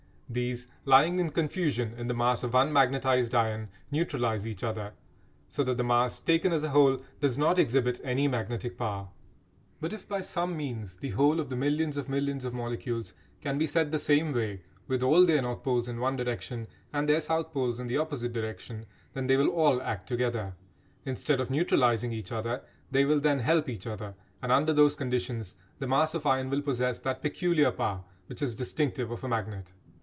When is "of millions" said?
11.97-12.45